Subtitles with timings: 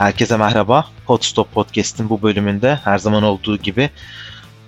[0.00, 0.86] Herkese merhaba.
[1.06, 3.90] Podstop Podcast'in bu bölümünde her zaman olduğu gibi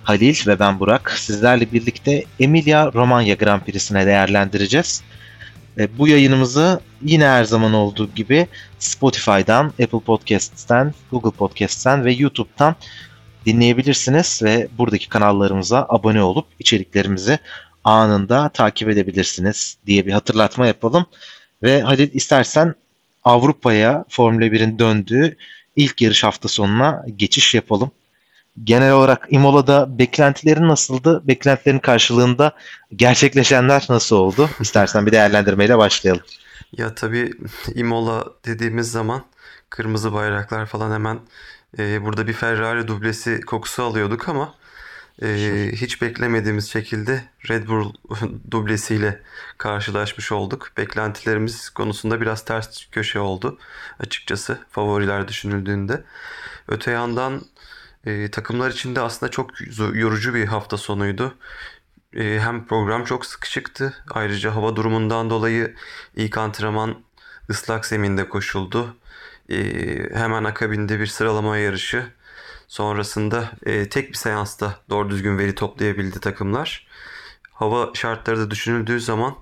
[0.03, 5.03] Halil ve ben Burak sizlerle birlikte Emilia Romagna Grand Prix'sine değerlendireceğiz.
[5.97, 8.47] Bu yayınımızı yine her zaman olduğu gibi
[8.79, 12.75] Spotify'dan, Apple Podcast'ten, Google Podcast'ten ve YouTube'dan
[13.45, 17.39] dinleyebilirsiniz ve buradaki kanallarımıza abone olup içeriklerimizi
[17.83, 21.05] anında takip edebilirsiniz diye bir hatırlatma yapalım.
[21.63, 22.75] Ve Halil istersen
[23.25, 25.37] Avrupa'ya Formula 1'in döndüğü
[25.75, 27.91] ilk yarış hafta sonuna geçiş yapalım.
[28.63, 31.21] Genel olarak Imola'da beklentilerin nasıldı?
[31.27, 32.55] Beklentilerin karşılığında
[32.95, 34.49] gerçekleşenler nasıl oldu?
[34.59, 36.23] İstersen bir değerlendirmeyle başlayalım.
[36.77, 37.31] Ya tabii
[37.75, 39.23] Imola dediğimiz zaman
[39.69, 41.19] kırmızı bayraklar falan hemen
[41.79, 44.53] e, burada bir Ferrari dublesi kokusu alıyorduk ama
[45.21, 47.93] e, hiç beklemediğimiz şekilde Red Bull
[48.51, 49.21] dublesiyle
[49.57, 50.71] karşılaşmış olduk.
[50.77, 53.59] Beklentilerimiz konusunda biraz ters köşe oldu
[53.99, 56.03] açıkçası favoriler düşünüldüğünde.
[56.67, 57.41] Öte yandan
[58.05, 59.51] e, takımlar için de aslında çok
[59.93, 61.35] yorucu bir hafta sonuydu.
[62.15, 63.93] E, hem program çok sıkışıktı.
[64.11, 65.75] Ayrıca hava durumundan dolayı
[66.15, 66.95] ilk antrenman
[67.49, 68.97] ıslak zeminde koşuldu.
[69.49, 69.57] E,
[70.13, 72.05] hemen akabinde bir sıralama yarışı.
[72.73, 76.87] Sonrasında e, tek bir seansta doğru düzgün veri toplayabildi takımlar.
[77.51, 79.35] Hava şartları da düşünüldüğü zaman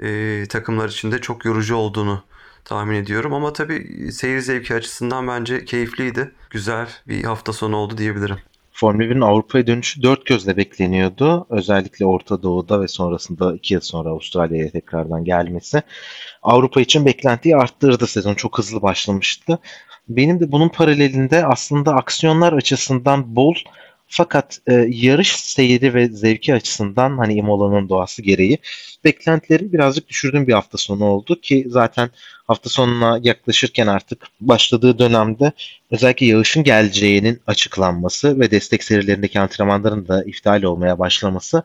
[0.00, 2.22] e, takımlar için de çok yorucu olduğunu
[2.64, 3.34] tahmin ediyorum.
[3.34, 6.32] Ama tabii seyir zevki açısından bence keyifliydi.
[6.50, 8.38] Güzel bir hafta sonu oldu diyebilirim.
[8.72, 11.46] Formula 1'in Avrupa'ya dönüşü dört gözle bekleniyordu.
[11.50, 15.82] Özellikle Orta Doğu'da ve sonrasında iki yıl sonra Avustralya'ya tekrardan gelmesi.
[16.42, 18.06] Avrupa için beklentiyi arttırdı.
[18.06, 19.58] Sezon çok hızlı başlamıştı.
[20.08, 23.54] Benim de bunun paralelinde aslında aksiyonlar açısından bol
[24.06, 28.58] fakat e, yarış seyri ve zevki açısından hani Imola'nın doğası gereği
[29.04, 32.10] beklentileri birazcık düşürdüğüm bir hafta sonu oldu ki zaten
[32.46, 35.52] hafta sonuna yaklaşırken artık başladığı dönemde
[35.90, 41.62] özellikle yağışın geleceğinin açıklanması ve destek serilerindeki antrenmanların da iptal olmaya başlaması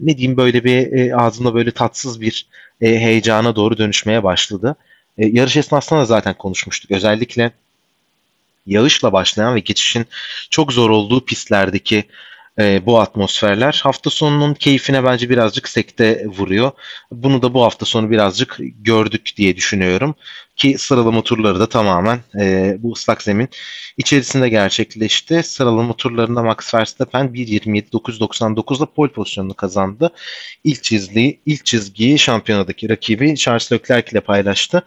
[0.00, 2.46] ne diyeyim böyle bir e, ağzımda böyle tatsız bir
[2.80, 4.76] e, heyecana doğru dönüşmeye başladı.
[5.18, 6.90] E, yarış esnasında da zaten konuşmuştuk.
[6.90, 7.50] Özellikle
[8.66, 10.06] yağışla başlayan ve geçişin
[10.50, 12.04] çok zor olduğu pistlerdeki
[12.58, 16.70] e, bu atmosferler hafta sonunun keyfine bence birazcık sekte vuruyor.
[17.12, 20.14] Bunu da bu hafta sonu birazcık gördük diye düşünüyorum.
[20.56, 23.48] Ki sıralama turları da tamamen e, bu ıslak zemin
[23.96, 25.42] içerisinde gerçekleşti.
[25.42, 30.10] Sıralama turlarında Max Verstappen 1.27.999'da pole pozisyonunu kazandı.
[30.64, 34.82] İlk çizgiyi, ilk çizgiyi şampiyonadaki rakibi Charles Leclerc ile paylaştı.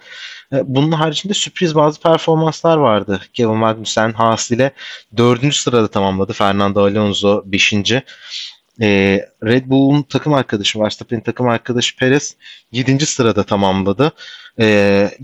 [0.53, 3.21] E, bunun haricinde sürpriz bazı performanslar vardı.
[3.33, 4.71] Kevin Magnussen Haas ile
[5.17, 5.55] 4.
[5.55, 6.33] sırada tamamladı.
[6.33, 7.73] Fernando Alonso 5.
[8.81, 12.35] E, Red Bull'un takım arkadaşı Verstappen'in takım arkadaşı Perez
[12.71, 13.05] 7.
[13.05, 14.11] sırada tamamladı.
[14.59, 14.65] E,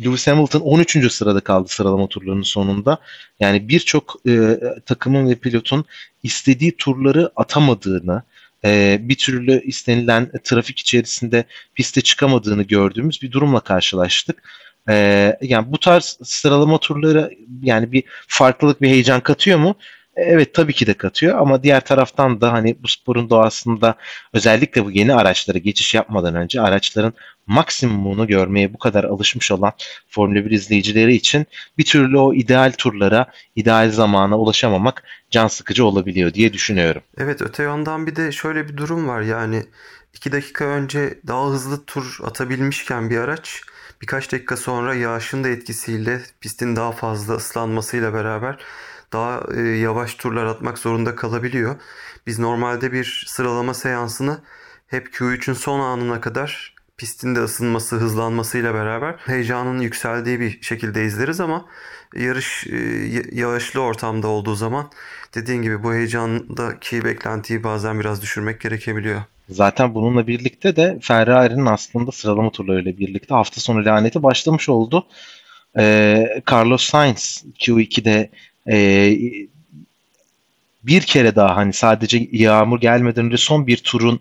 [0.05, 1.11] Lewis Hamilton 13.
[1.13, 2.97] sırada kaldı sıralama turlarının sonunda.
[3.39, 5.85] Yani birçok e, takımın ve pilotun
[6.23, 8.23] istediği turları atamadığını,
[8.65, 11.43] e, bir türlü istenilen trafik içerisinde
[11.75, 14.43] piste çıkamadığını gördüğümüz bir durumla karşılaştık.
[14.89, 17.31] Ee, yani bu tarz sıralama turları
[17.61, 19.75] yani bir farklılık bir heyecan katıyor mu?
[20.21, 23.95] Evet tabii ki de katıyor ama diğer taraftan da hani bu sporun doğasında
[24.33, 27.13] özellikle bu yeni araçlara geçiş yapmadan önce araçların
[27.47, 29.71] maksimumunu görmeye bu kadar alışmış olan
[30.07, 31.45] Formula 1 izleyicileri için
[31.77, 37.01] bir türlü o ideal turlara, ideal zamana ulaşamamak can sıkıcı olabiliyor diye düşünüyorum.
[37.17, 39.63] Evet öte yandan bir de şöyle bir durum var yani
[40.13, 43.61] 2 dakika önce daha hızlı tur atabilmişken bir araç
[44.01, 48.57] birkaç dakika sonra yağışın da etkisiyle pistin daha fazla ıslanmasıyla beraber
[49.13, 51.75] daha e, yavaş turlar atmak zorunda kalabiliyor.
[52.27, 54.41] Biz normalde bir sıralama seansını
[54.87, 61.39] hep Q3'ün son anına kadar pistin de ısınması, hızlanmasıyla beraber heyecanın yükseldiği bir şekilde izleriz
[61.39, 61.65] ama
[62.15, 62.77] yarış e,
[63.31, 64.91] yağışlı ortamda olduğu zaman
[65.35, 69.21] dediğin gibi bu heyecandaki beklentiyi bazen biraz düşürmek gerekebiliyor.
[69.49, 75.07] Zaten bununla birlikte de Ferrari'nin aslında sıralama turlarıyla birlikte hafta sonu laneti başlamış oldu.
[75.77, 78.29] Ee, Carlos Sainz Q2'de
[78.69, 79.17] e,
[80.83, 84.19] bir kere daha hani sadece yağmur gelmeden önce son bir turun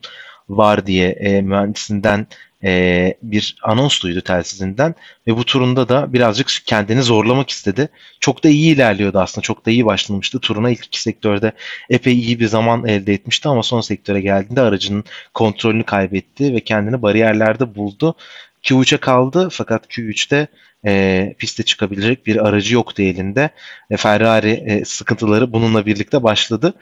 [0.48, 2.26] var diye e, mühendisinden
[2.64, 4.94] e, bir anons duydu telsizinden
[5.26, 7.88] ve bu turunda da birazcık kendini zorlamak istedi.
[8.20, 9.42] Çok da iyi ilerliyordu aslında.
[9.42, 10.40] Çok da iyi başlamıştı.
[10.40, 11.52] Turuna ilk iki sektörde
[11.90, 15.04] epey iyi bir zaman elde etmişti ama son sektöre geldiğinde aracının
[15.34, 18.14] kontrolünü kaybetti ve kendini bariyerlerde buldu.
[18.62, 20.48] Q3'e kaldı fakat Q3'te
[20.86, 23.50] e, piste çıkabilecek bir aracı yoktu elinde.
[23.90, 26.74] E, Ferrari e, sıkıntıları bununla birlikte başladı.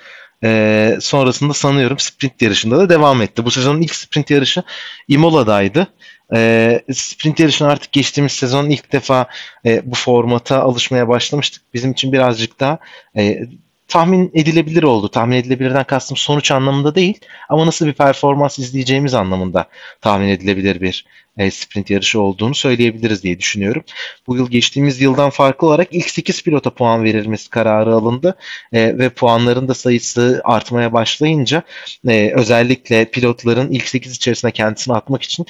[0.45, 3.45] E, sonrasında sanıyorum sprint yarışında da devam etti.
[3.45, 4.63] Bu sezonun ilk sprint yarışı
[5.09, 5.87] Imola'daydı.
[6.35, 9.27] E, sprint yarışına artık geçtiğimiz sezon ilk defa
[9.65, 11.63] e, bu formata alışmaya başlamıştık.
[11.75, 12.79] Bizim için birazcık daha
[13.17, 13.41] e,
[13.89, 15.09] tahmin edilebilir oldu.
[15.09, 19.69] Tahmin edilebilirden kastım sonuç anlamında değil ama nasıl bir performans izleyeceğimiz anlamında
[20.01, 21.05] tahmin edilebilir bir
[21.39, 23.85] e, sprint yarışı olduğunu söyleyebiliriz diye düşünüyorum.
[24.27, 28.37] Bu yıl geçtiğimiz yıldan farklı olarak ilk 8 pilota puan verilmesi kararı alındı
[28.73, 31.63] e, ve puanların da sayısı artmaya başlayınca
[32.09, 35.47] e, özellikle pilotların ilk 8 içerisine kendisini atmak için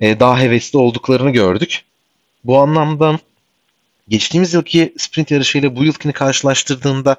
[0.00, 1.82] e, daha hevesli olduklarını gördük.
[2.44, 3.18] Bu anlamda
[4.10, 7.16] geçtiğimiz yılki sprint yarışıyla bu yılkini karşılaştırdığında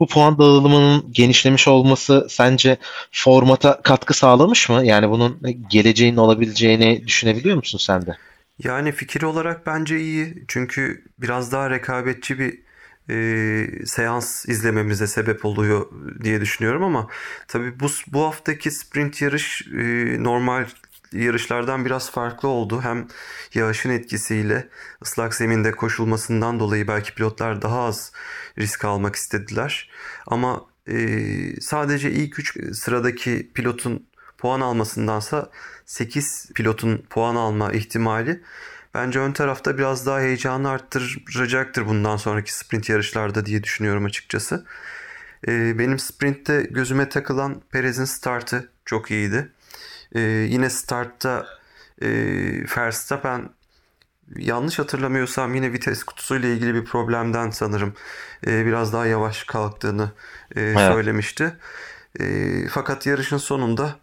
[0.00, 2.76] bu puan dağılımının genişlemiş olması sence
[3.12, 4.86] formata katkı sağlamış mı?
[4.86, 5.40] Yani bunun
[5.70, 8.16] geleceğin olabileceğini düşünebiliyor musun sen de?
[8.58, 10.44] Yani fikir olarak bence iyi.
[10.48, 12.58] Çünkü biraz daha rekabetçi bir
[13.10, 15.86] e, seans izlememize sebep oluyor
[16.24, 17.08] diye düşünüyorum ama
[17.48, 20.66] tabii bu bu haftaki sprint yarış e, normal
[21.12, 22.82] yarışlardan biraz farklı oldu.
[22.82, 23.08] Hem
[23.54, 24.68] yağışın etkisiyle
[25.02, 28.12] ıslak zeminde koşulmasından dolayı belki pilotlar daha az
[28.58, 29.90] risk almak istediler.
[30.26, 30.96] Ama e,
[31.60, 34.06] sadece ilk 3 sıradaki pilotun
[34.38, 35.50] puan almasındansa
[35.86, 38.42] 8 pilotun puan alma ihtimali
[38.94, 44.66] bence ön tarafta biraz daha heyecanı arttıracaktır bundan sonraki sprint yarışlarda diye düşünüyorum açıkçası.
[45.48, 49.48] E, benim sprintte gözüme takılan Perez'in startı çok iyiydi.
[50.14, 51.46] Ee, yine startta
[52.02, 52.08] e,
[52.76, 53.50] Verstappen
[54.36, 57.94] yanlış hatırlamıyorsam yine vites kutusuyla ilgili bir problemden sanırım
[58.46, 60.10] e, biraz daha yavaş kalktığını
[60.56, 60.78] e, evet.
[60.78, 61.56] söylemişti.
[62.20, 63.96] E, fakat yarışın sonunda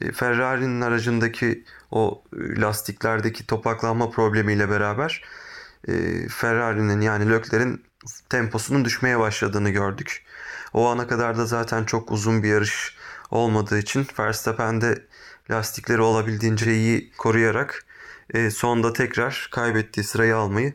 [0.00, 5.22] e, Ferrari'nin aracındaki o lastiklerdeki topaklanma problemiyle beraber
[5.88, 5.92] e,
[6.28, 7.84] Ferrari'nin yani Leclerc'in
[8.28, 10.24] temposunun düşmeye başladığını gördük.
[10.72, 12.96] O ana kadar da zaten çok uzun bir yarış
[13.30, 15.06] olmadığı için Verstappen de
[15.50, 17.86] lastikleri olabildiğince iyi koruyarak
[18.34, 20.74] e, sonda tekrar kaybettiği sırayı almayı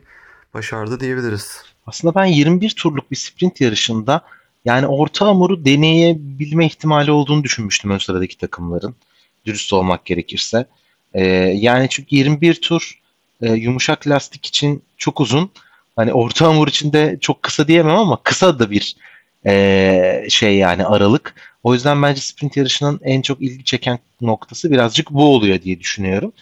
[0.54, 1.62] başardı diyebiliriz.
[1.86, 4.24] Aslında ben 21 turluk bir sprint yarışında
[4.64, 8.94] yani orta hamuru deneyebilme ihtimali olduğunu düşünmüştüm ön sıradaki takımların.
[9.46, 10.66] Dürüst olmak gerekirse.
[11.14, 11.24] Ee,
[11.56, 13.00] yani çünkü 21 tur
[13.42, 15.50] e, yumuşak lastik için çok uzun.
[15.96, 18.96] Hani orta hamur için de çok kısa diyemem ama kısa da bir
[19.46, 21.34] e, şey yani aralık.
[21.62, 26.32] O yüzden bence sprint yarışının en çok ilgi çeken noktası birazcık bu oluyor diye düşünüyorum.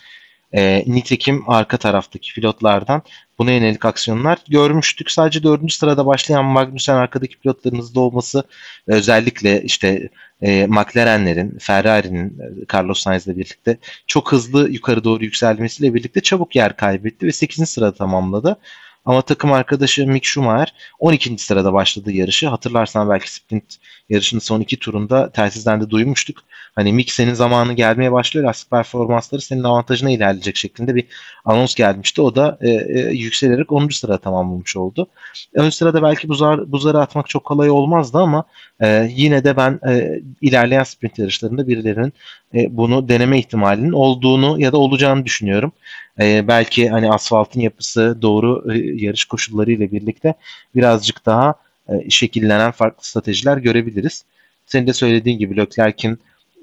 [0.52, 3.02] E, nitekim arka taraftaki pilotlardan
[3.38, 5.10] buna yönelik aksiyonlar görmüştük.
[5.10, 8.44] Sadece dördüncü sırada başlayan Magnussen arkadaki pilotların hızlı olması
[8.86, 10.08] özellikle işte
[10.42, 12.38] e, McLaren'lerin, Ferrari'nin
[12.74, 17.70] Carlos Sainz'le birlikte çok hızlı yukarı doğru yükselmesiyle birlikte çabuk yer kaybetti ve 8.
[17.70, 18.58] sırada tamamladı.
[19.04, 21.38] Ama takım arkadaşı Mick Schumacher 12.
[21.38, 22.48] sırada başladığı yarışı.
[22.48, 23.76] Hatırlarsan belki sprint
[24.08, 26.38] yarışının son iki turunda telsizden de duymuştuk.
[26.74, 28.46] Hani Mick senin zamanı gelmeye başlıyor.
[28.46, 31.04] Lastik performansları senin avantajına ilerleyecek şeklinde bir
[31.44, 32.22] anons gelmişti.
[32.22, 33.88] O da e, e, yükselerek 10.
[33.88, 35.08] sırada tamamlamış oldu.
[35.54, 38.44] Ön sırada belki buzar, buzları atmak çok kolay olmazdı ama
[38.80, 42.12] e, yine de ben e, ilerleyen sprint yarışlarında birilerinin
[42.54, 45.72] e, bunu deneme ihtimalinin olduğunu ya da olacağını düşünüyorum.
[46.20, 50.34] E, belki hani asfaltın yapısı doğru e, yarış koşulları ile birlikte
[50.74, 51.54] birazcık daha
[51.88, 54.24] e, şekillenen farklı stratejiler görebiliriz.
[54.66, 56.18] Senin de söylediğin gibi Leclerc'in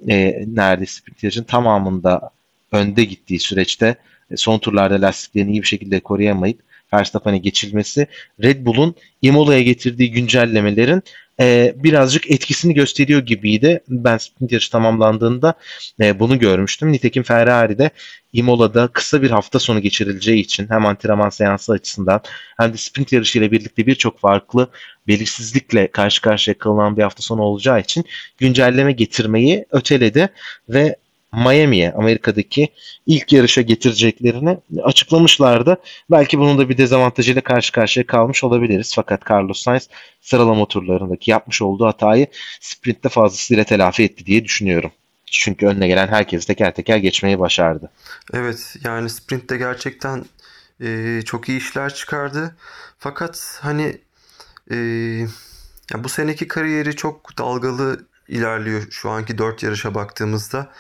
[0.09, 2.29] e, neredeyse yarışın tamamında
[2.71, 3.95] önde gittiği süreçte
[4.31, 6.59] e, son turlarda lastiklerini iyi bir şekilde koruyamayıp
[6.93, 8.07] Verstappen'e geçilmesi
[8.43, 11.03] Red Bull'un Imola'ya getirdiği güncellemelerin
[11.39, 13.84] e, birazcık etkisini gösteriyor gibiydi.
[13.88, 15.54] Ben sprint yarışı tamamlandığında
[16.01, 16.92] e, bunu görmüştüm.
[16.92, 17.89] Nitekim Ferrari'de
[18.34, 22.22] Imola'da kısa bir hafta sonu geçirileceği için hem antrenman seansı açısından
[22.58, 24.70] hem de sprint yarışı ile birlikte birçok farklı
[25.08, 28.06] belirsizlikle karşı karşıya kalınan bir hafta sonu olacağı için
[28.38, 30.30] güncelleme getirmeyi öteledi
[30.70, 30.96] ve
[31.36, 32.70] Miami'ye Amerika'daki
[33.06, 35.77] ilk yarışa getireceklerini açıklamışlardı.
[36.12, 38.94] Belki bunun da bir dezavantajıyla karşı karşıya kalmış olabiliriz.
[38.96, 39.89] Fakat Carlos Sainz
[40.22, 42.27] sıralama turlarındaki yapmış olduğu hatayı
[42.60, 44.92] sprintte fazlasıyla telafi etti diye düşünüyorum.
[45.25, 47.92] Çünkü önüne gelen herkes teker teker geçmeyi başardı.
[48.34, 50.25] Evet yani sprintte gerçekten
[50.82, 52.56] e, çok iyi işler çıkardı.
[53.00, 53.98] Fakat hani
[54.72, 54.75] e,
[55.94, 60.72] ya bu seneki kariyeri çok dalgalı ilerliyor şu anki dört yarışa baktığımızda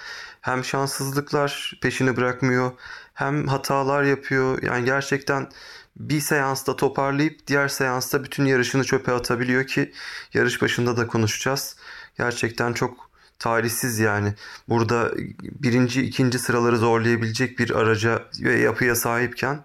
[0.45, 2.71] hem şanssızlıklar peşini bırakmıyor
[3.13, 4.63] hem hatalar yapıyor.
[4.63, 5.49] Yani gerçekten
[5.97, 9.91] bir seansta toparlayıp diğer seansta bütün yarışını çöpe atabiliyor ki
[10.33, 11.75] yarış başında da konuşacağız.
[12.17, 13.09] Gerçekten çok
[13.39, 14.33] talihsiz yani.
[14.69, 15.11] Burada
[15.41, 19.63] birinci, ikinci sıraları zorlayabilecek bir araca ve yapıya sahipken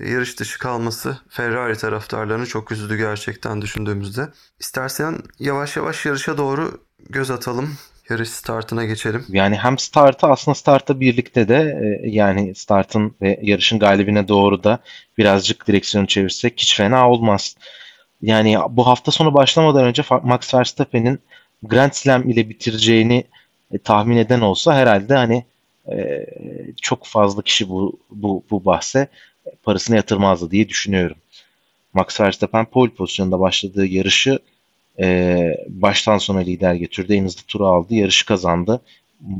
[0.00, 4.28] yarış dışı kalması Ferrari taraftarlarını çok üzdü gerçekten düşündüğümüzde.
[4.60, 7.76] İstersen yavaş yavaş yarışa doğru göz atalım.
[8.10, 9.24] Yarış startına geçelim.
[9.28, 14.78] Yani hem startı aslında starta birlikte de e, yani startın ve yarışın galibine doğru da
[15.18, 17.56] birazcık direksiyonu çevirsek hiç fena olmaz.
[18.22, 21.20] Yani bu hafta sonu başlamadan önce Max Verstappen'in
[21.62, 23.24] Grand Slam ile bitireceğini
[23.72, 25.44] e, tahmin eden olsa herhalde hani
[25.92, 26.26] e,
[26.82, 29.08] çok fazla kişi bu bu bu bahse
[29.62, 31.16] parasını yatırmazdı diye düşünüyorum.
[31.94, 34.38] Max Verstappen pole pozisyonunda başladığı yarışı
[35.00, 37.14] e, baştan sona lider götürdü.
[37.14, 37.94] En hızlı turu aldı.
[37.94, 38.80] Yarışı kazandı.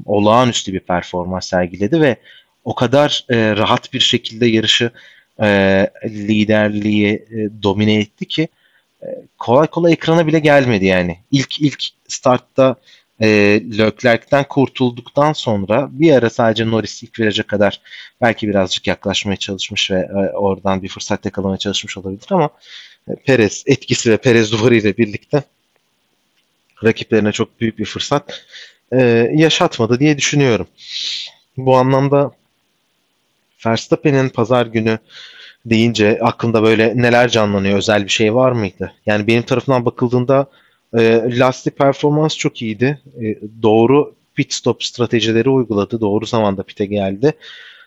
[0.05, 2.17] Olağanüstü bir performans sergiledi ve
[2.65, 4.91] o kadar e, rahat bir şekilde yarışı
[5.43, 5.47] e,
[6.05, 8.49] liderliği e, domine etti ki
[9.03, 9.07] e,
[9.39, 11.19] kolay kolay ekrana bile gelmedi yani.
[11.31, 12.77] İlk ilk startta
[13.21, 13.29] e,
[13.79, 17.81] Leclerc'ten kurtulduktan sonra bir ara sadece Norris ilk viraja kadar
[18.21, 22.51] belki birazcık yaklaşmaya çalışmış ve e, oradan bir fırsat yakalamaya çalışmış olabilir ama
[23.27, 25.43] Perez etkisi ve Perez duvarı ile birlikte
[26.85, 28.45] rakiplerine çok büyük bir fırsat
[28.93, 30.67] e, yaşatmadı diye düşünüyorum.
[31.57, 32.33] Bu anlamda
[33.67, 34.99] Verstappen'in pazar günü
[35.67, 37.79] deyince aklında böyle neler canlanıyor?
[37.79, 38.93] Özel bir şey var mıydı?
[39.07, 40.47] Yani benim tarafından bakıldığında
[40.99, 43.01] e, lastik performans çok iyiydi.
[43.23, 46.01] E, doğru pit stop stratejileri uyguladı.
[46.01, 47.33] Doğru zamanda pite geldi.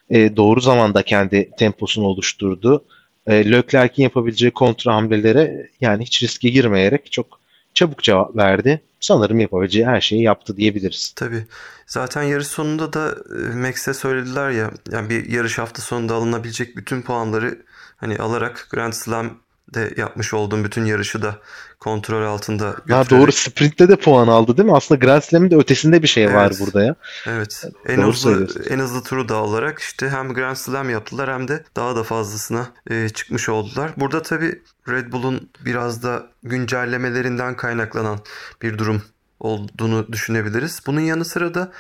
[0.10, 2.86] E, doğru zamanda kendi temposunu oluşturdu.
[3.28, 7.40] E, Leclerc'in yapabileceği kontra hamlelere yani hiç riske girmeyerek çok
[7.74, 8.82] çabuk cevap verdi.
[9.00, 11.14] Sanırım yapabileceği her şeyi yaptı diyebiliriz.
[11.16, 11.46] Tabii.
[11.88, 17.02] Zaten yarış sonunda da e, Max'e söylediler ya yani bir yarış hafta sonunda alınabilecek bütün
[17.02, 17.66] puanları
[17.98, 19.40] hani alarak Grand Slam
[19.74, 21.36] de yapmış olduğum bütün yarışı da
[21.80, 23.06] kontrol altında götürerek.
[23.06, 24.76] Ha doğru sprintte de puan aldı değil mi?
[24.76, 26.36] Aslında Grand Slam'in de ötesinde bir şey evet.
[26.36, 26.96] var burada ya.
[27.28, 27.66] Evet.
[27.88, 31.64] En doğru hızlı en hızlı turu da alarak işte hem Grand Slam yaptılar hem de
[31.76, 33.92] daha da fazlasına e, çıkmış oldular.
[33.98, 38.20] Burada tabii Red Bull'un biraz da güncellemelerinden kaynaklanan
[38.62, 39.02] bir durum
[39.40, 40.82] olduğunu düşünebiliriz.
[40.88, 41.72] Bunun yanı sıra da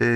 [0.00, 0.06] e,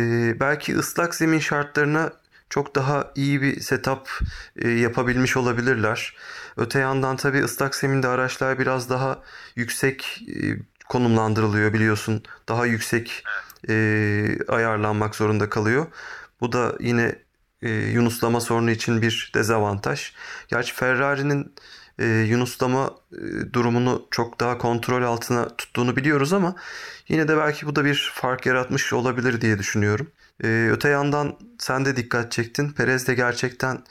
[0.41, 2.13] belki ıslak zemin şartlarına
[2.51, 4.21] çok daha iyi bir setup
[4.57, 6.17] e, yapabilmiş olabilirler.
[6.57, 9.23] Öte yandan tabii ıslak zeminde araçlar biraz daha
[9.57, 10.57] yüksek e,
[10.89, 12.23] konumlandırılıyor biliyorsun.
[12.49, 13.25] Daha yüksek
[13.69, 15.87] e, ayarlanmak zorunda kalıyor.
[16.41, 17.27] Bu da yine
[17.63, 20.13] yunuslama sorunu için bir dezavantaj.
[20.49, 21.55] Gerçi Ferrari'nin
[21.99, 26.55] e, yunuslama e, durumunu çok daha kontrol altına tuttuğunu biliyoruz ama
[27.09, 30.11] yine de belki bu da bir fark yaratmış olabilir diye düşünüyorum.
[30.45, 32.71] E, öte yandan sen de dikkat çektin.
[32.71, 33.83] Perez de gerçekten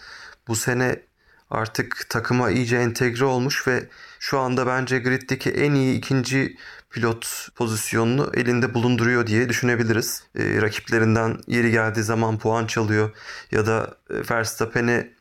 [0.47, 1.01] bu sene
[1.49, 6.57] artık takıma iyice entegre olmuş ve şu anda bence griddeki en iyi ikinci
[6.89, 10.23] pilot pozisyonunu elinde bulunduruyor diye düşünebiliriz.
[10.35, 13.15] E, rakiplerinden yeri geldiği zaman puan çalıyor
[13.51, 15.13] ya da e, Verstappen'e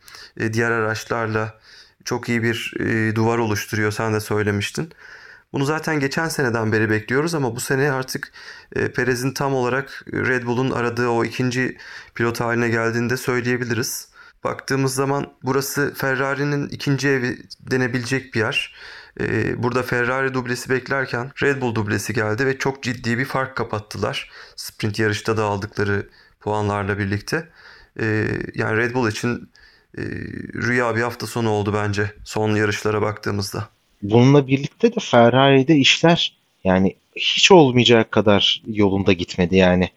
[0.53, 1.59] diğer araçlarla
[2.05, 4.93] çok iyi bir e, duvar oluşturuyor sen de söylemiştin.
[5.55, 8.33] Bunu zaten geçen seneden beri bekliyoruz ama bu sene artık
[8.77, 11.79] e, Perez'in tam olarak Red Bull'un aradığı o ikinci
[12.15, 14.09] pilot haline geldiğini de söyleyebiliriz.
[14.45, 18.75] Baktığımız zaman burası Ferrari'nin ikinci evi denebilecek bir yer.
[19.21, 24.31] Ee, burada Ferrari dublesi beklerken Red Bull dublesi geldi ve çok ciddi bir fark kapattılar.
[24.57, 26.09] Sprint yarışta da aldıkları
[26.41, 27.49] puanlarla birlikte.
[28.01, 29.51] Ee, yani Red Bull için
[29.99, 30.03] e,
[30.55, 33.74] rüya bir hafta sonu oldu bence son yarışlara baktığımızda.
[34.05, 39.89] Bununla birlikte de Ferrari'de işler yani hiç olmayacak kadar yolunda gitmedi yani.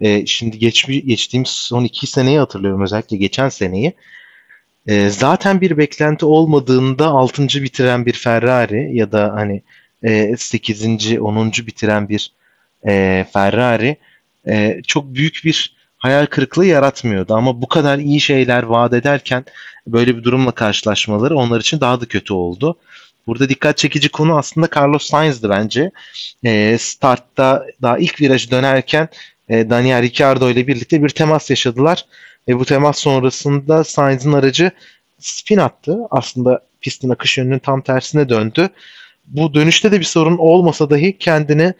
[0.00, 3.92] E, şimdi geç, geçtiğimiz son iki seneyi hatırlıyorum özellikle geçen seneyi.
[4.86, 7.42] E, zaten bir beklenti olmadığında 6.
[7.42, 9.62] bitiren bir Ferrari ya da hani
[10.02, 11.18] e, 8.
[11.20, 11.52] 10.
[11.66, 12.32] bitiren bir
[12.86, 13.96] e, Ferrari
[14.48, 17.34] e, çok büyük bir hayal kırıklığı yaratmıyordu.
[17.34, 19.44] Ama bu kadar iyi şeyler vaat ederken
[19.86, 22.78] böyle bir durumla karşılaşmaları onlar için daha da kötü oldu.
[23.26, 25.90] Burada dikkat çekici konu aslında Carlos Sainz'dı bence.
[26.44, 29.08] E, startta daha ilk virajı dönerken
[29.48, 32.04] e, Daniel Ricciardo ile birlikte bir temas yaşadılar.
[32.48, 34.70] Ve bu temas sonrasında Sainz'in aracı
[35.18, 35.98] spin attı.
[36.10, 38.68] Aslında pistin akış yönünün tam tersine döndü.
[39.26, 41.74] Bu dönüşte de bir sorun olmasa dahi kendini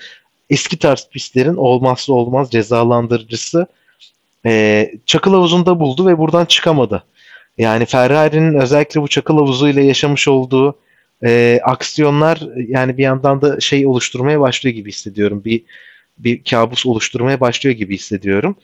[0.51, 3.67] eski tarz pistlerin olmazsa olmaz cezalandırıcısı
[4.47, 7.05] e, çakıl havuzunda buldu ve buradan çıkamadı.
[7.59, 10.79] Yani Ferrari'nin özellikle bu çakıl havuzu ile yaşamış olduğu
[11.25, 15.43] e, aksiyonlar yani bir yandan da şey oluşturmaya başlıyor gibi hissediyorum.
[15.45, 15.63] Bir
[16.19, 18.57] bir kabus oluşturmaya başlıyor gibi hissediyorum.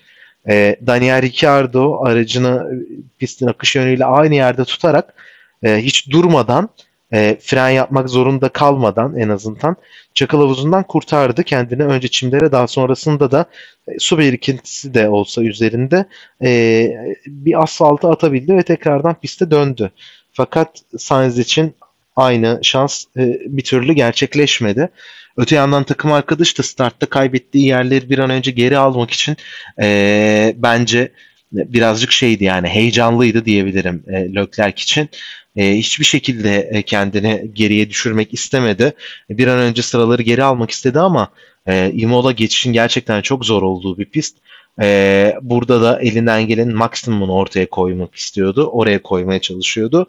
[0.48, 2.82] E, Daniel Ricciardo aracını
[3.18, 5.14] pistin akış yönüyle aynı yerde tutarak
[5.62, 6.68] e, hiç durmadan
[7.12, 9.76] e, fren yapmak zorunda kalmadan en azından
[10.14, 11.84] çakıl havuzundan kurtardı kendini.
[11.84, 13.44] Önce çimlere daha sonrasında da
[13.88, 16.04] e, su birikintisi de olsa üzerinde
[16.42, 16.90] e,
[17.26, 19.90] bir asfalta atabildi ve tekrardan piste döndü.
[20.32, 21.74] Fakat Sainz için
[22.20, 24.88] aynı şans e, bir türlü gerçekleşmedi.
[25.36, 29.36] Öte yandan takım arkadaş da startta kaybettiği yerleri bir an önce geri almak için
[29.80, 31.12] e, bence
[31.52, 35.08] birazcık şeydi yani heyecanlıydı diyebilirim e, Leclerc için.
[35.56, 38.92] E, hiçbir şekilde e, kendini geriye düşürmek istemedi.
[39.30, 41.28] Bir an önce sıraları geri almak istedi ama
[41.66, 44.36] e, Imola geçişin gerçekten çok zor olduğu bir pist.
[44.82, 48.66] E, burada da elinden gelen maksimumunu ortaya koymak istiyordu.
[48.66, 50.06] Oraya koymaya çalışıyordu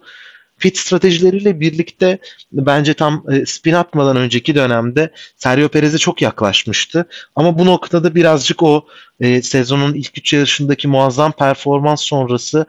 [0.61, 2.19] pit stratejileriyle birlikte
[2.51, 7.05] bence tam e, spin atmadan önceki dönemde Sergio Perez'e çok yaklaşmıştı.
[7.35, 8.85] Ama bu noktada birazcık o
[9.19, 12.65] e, sezonun ilk üç yarışındaki muazzam performans sonrası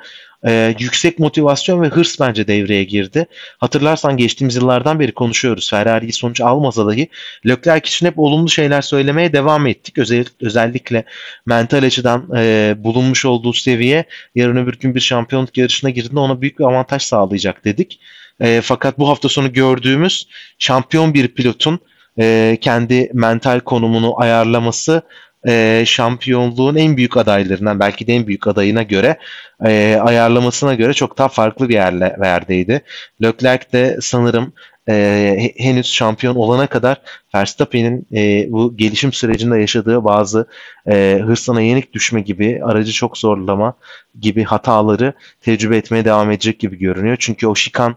[0.47, 3.27] e, yüksek motivasyon ve hırs bence devreye girdi.
[3.59, 5.71] Hatırlarsan geçtiğimiz yıllardan beri konuşuyoruz.
[5.71, 7.09] Ferrari'yi sonuç almasa dahi
[7.47, 9.99] Leclerc için hep olumlu şeyler söylemeye devam ettik.
[9.99, 11.05] Özel, özellikle
[11.47, 16.59] mental açıdan e, bulunmuş olduğu seviye yarın öbür gün bir şampiyonluk yarışına girdiğinde ona büyük
[16.59, 18.01] bir avantaj sağlayacak dedik.
[18.41, 21.81] E, fakat bu hafta sonu gördüğümüz şampiyon bir pilotun
[22.19, 25.03] e, kendi mental konumunu ayarlaması
[25.49, 29.19] e, şampiyonluğun en büyük adaylarından belki de en büyük adayına göre
[29.65, 32.83] e, ayarlamasına göre çok daha farklı bir yerlerdeydi.
[33.23, 34.53] Leclerc de sanırım
[34.89, 37.01] e, henüz şampiyon olana kadar
[37.35, 40.47] Verstappen'in e, bu gelişim sürecinde yaşadığı bazı
[40.91, 43.75] e, hırsına yenik düşme gibi, aracı çok zorlama
[44.21, 47.17] gibi hataları tecrübe etmeye devam edecek gibi görünüyor.
[47.21, 47.97] Çünkü o şikan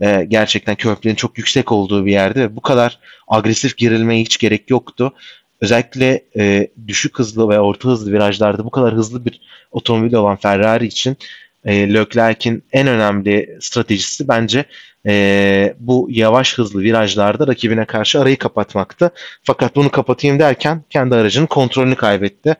[0.00, 2.98] e, gerçekten köprülerin çok yüksek olduğu bir yerde ve bu kadar
[3.28, 5.12] agresif girilmeye hiç gerek yoktu
[5.60, 9.40] özellikle e, düşük hızlı ve orta hızlı virajlarda bu kadar hızlı bir
[9.72, 11.16] otomobil olan Ferrari için
[11.64, 14.64] e, Leclerc'in en önemli stratejisi bence
[15.06, 19.10] e, bu yavaş hızlı virajlarda rakibine karşı arayı kapatmaktı.
[19.42, 22.56] Fakat bunu kapatayım derken kendi aracının kontrolünü kaybetti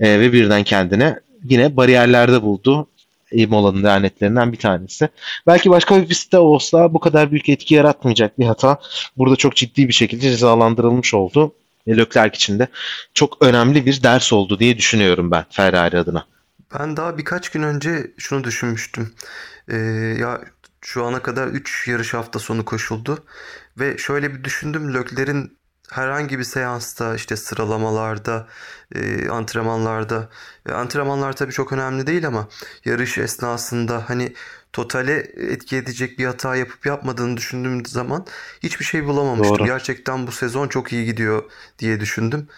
[0.00, 2.88] e, ve birden kendine yine bariyerlerde buldu.
[3.32, 5.08] Imola'nın lanetlerinden bir tanesi.
[5.46, 8.78] Belki başka bir pistte olsa bu kadar büyük etki yaratmayacak bir hata.
[9.16, 11.52] Burada çok ciddi bir şekilde cezalandırılmış oldu.
[11.88, 12.68] Leclerc için de
[13.14, 16.26] çok önemli bir ders oldu diye düşünüyorum ben Ferrari adına.
[16.74, 19.14] Ben daha birkaç gün önce şunu düşünmüştüm.
[19.68, 19.76] Ee,
[20.20, 20.40] ya
[20.80, 23.24] şu ana kadar 3 yarış hafta sonu koşuldu
[23.78, 25.58] ve şöyle bir düşündüm Leclerc'in
[25.90, 28.46] herhangi bir seansta işte sıralamalarda,
[28.94, 30.28] e, antrenmanlarda,
[30.68, 32.48] e, antrenmanlar tabii çok önemli değil ama
[32.84, 34.34] yarış esnasında hani
[34.74, 38.26] totale etki edecek bir hata yapıp yapmadığını düşündüğüm zaman
[38.62, 39.58] hiçbir şey bulamamıştım.
[39.58, 39.66] Doğru.
[39.66, 41.42] Gerçekten bu sezon çok iyi gidiyor
[41.78, 42.48] diye düşündüm.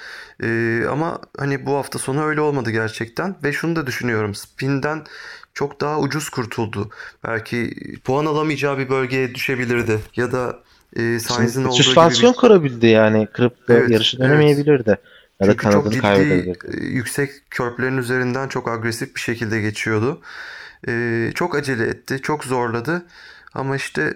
[0.43, 4.35] Ee, ama hani bu hafta sonu öyle olmadı gerçekten ve şunu da düşünüyorum.
[4.35, 5.05] Spin'den
[5.55, 6.91] çok daha ucuz kurtuldu.
[7.25, 7.75] Belki
[8.05, 10.59] puan alamayacağı bir bölgeye düşebilirdi ya da
[10.97, 12.41] e, Sainz'in olduğu Süspansiyon gibi bir...
[12.41, 13.29] kırabildi yani.
[13.33, 14.91] Kırıp evet, yarışı dönemeyebilirdi.
[14.91, 15.01] Evet.
[15.41, 20.21] Ya da kanadını çok ciddi, e, yüksek körplerin üzerinden çok agresif bir şekilde geçiyordu.
[20.89, 23.07] Ee, çok acele etti, çok zorladı
[23.55, 24.15] ama işte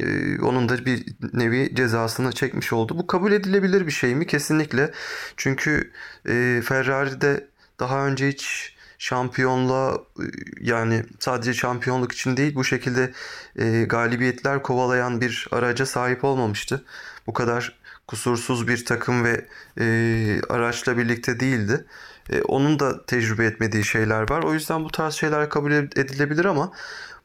[0.00, 2.98] e, onun da bir nevi cezasını çekmiş oldu.
[2.98, 4.26] Bu kabul edilebilir bir şey mi?
[4.26, 4.92] Kesinlikle.
[5.36, 5.92] Çünkü
[6.28, 7.46] e, Ferrari'de
[7.80, 10.24] daha önce hiç şampiyonluğa e,
[10.60, 13.12] yani sadece şampiyonluk için değil bu şekilde
[13.56, 16.84] e, galibiyetler kovalayan bir araca sahip olmamıştı.
[17.26, 19.44] Bu kadar kusursuz bir takım ve
[19.80, 21.84] e, araçla birlikte değildi.
[22.30, 24.42] E, onun da tecrübe etmediği şeyler var.
[24.42, 26.72] O yüzden bu tarz şeyler kabul edilebilir ama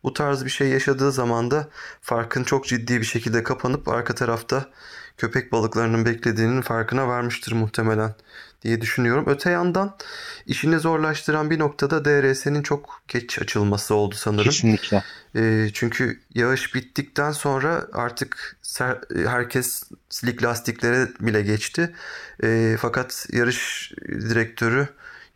[0.04, 1.68] bu tarz bir şey yaşadığı zaman da
[2.02, 4.70] farkın çok ciddi bir şekilde kapanıp arka tarafta
[5.18, 8.16] köpek balıklarının beklediğinin farkına varmıştır muhtemelen
[8.64, 9.26] diye düşünüyorum.
[9.28, 9.98] Öte yandan
[10.46, 14.52] işini zorlaştıran bir noktada DRS'nin çok geç açılması oldu sanırım.
[14.52, 15.04] Kesinlikle.
[15.36, 18.98] E, çünkü yağış bittikten sonra artık ser,
[19.28, 21.96] herkes slick lastiklere bile geçti.
[22.44, 24.88] E, fakat yarış direktörü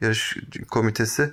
[0.01, 0.37] yarış
[0.69, 1.31] komitesi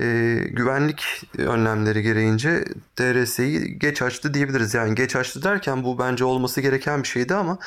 [0.00, 0.04] e,
[0.50, 1.04] güvenlik
[1.38, 2.64] önlemleri gereğince
[2.98, 4.74] DRS'yi geç açtı diyebiliriz.
[4.74, 7.58] Yani geç açtı derken bu bence olması gereken bir şeydi ama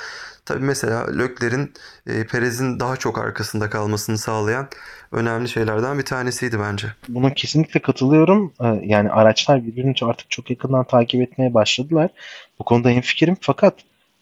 [0.45, 1.73] tabii mesela Lökler'in
[2.07, 4.69] e, Perez'in daha çok arkasında kalmasını sağlayan
[5.11, 6.87] önemli şeylerden bir tanesiydi bence.
[7.09, 8.53] Buna kesinlikle katılıyorum.
[8.61, 12.09] Ee, yani araçlar birbirini artık çok yakından takip etmeye başladılar.
[12.59, 13.37] Bu konuda hemfikirim.
[13.41, 13.73] Fakat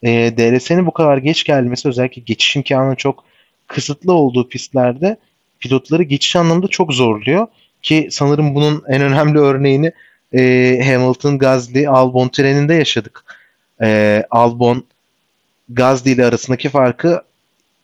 [0.03, 3.23] e, DRS'nin bu kadar geç gelmesi özellikle geçiş imkanı çok
[3.67, 5.17] kısıtlı olduğu pistlerde
[5.59, 7.47] pilotları geçiş anlamında çok zorluyor.
[7.81, 9.91] Ki sanırım bunun en önemli örneğini
[10.33, 10.41] e,
[10.85, 13.23] Hamilton, Gasly, Albon treninde yaşadık.
[13.81, 14.83] E, Albon,
[15.69, 17.21] Gasly ile arasındaki farkı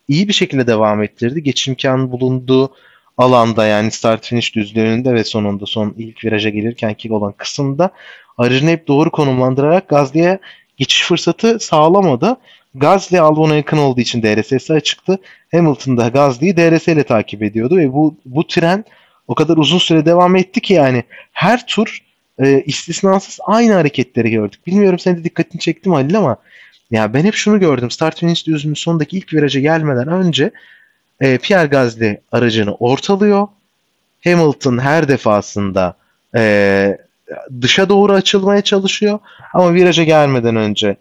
[0.07, 1.43] iyi bir şekilde devam ettirdi.
[1.43, 2.73] Geçiş imkanı bulunduğu
[3.17, 7.89] alanda yani start finish düzlüğünde ve sonunda son ilk viraja gelirken ki olan kısımda
[8.37, 10.39] aracını hep doğru konumlandırarak Gasly'ye
[10.77, 12.37] geçiş fırsatı sağlamadı.
[12.75, 15.17] Gasly Albon'a yakın olduğu için DRS'si açıktı.
[15.51, 18.85] Hamilton da Gasly'yi DRS ile takip ediyordu ve bu bu tren
[19.27, 22.03] o kadar uzun süre devam etti ki yani her tur
[22.39, 24.67] e, istisnasız aynı hareketleri gördük.
[24.67, 26.37] Bilmiyorum senin de dikkatini çekti mi Halil ama
[26.91, 27.91] ya ben hep şunu gördüm.
[27.91, 30.51] Start finish düzlüğünün sondaki ilk viraja gelmeden önce
[31.21, 33.47] e, Pierre Gasly aracını ortalıyor.
[34.23, 35.95] Hamilton her defasında
[36.35, 36.97] e,
[37.61, 39.19] dışa doğru açılmaya çalışıyor.
[39.53, 40.97] Ama viraja gelmeden önce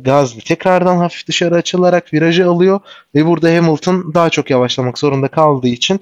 [0.00, 2.80] Gasly tekrardan hafif dışarı açılarak virajı alıyor
[3.14, 6.00] ve burada Hamilton daha çok yavaşlamak zorunda kaldığı için